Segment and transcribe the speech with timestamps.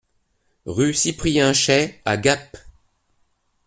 [0.65, 2.57] Rue Cyprien Chaix à Gap